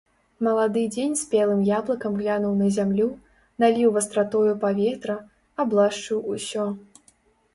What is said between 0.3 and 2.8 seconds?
Малады дзень спелым яблыкам глянуў на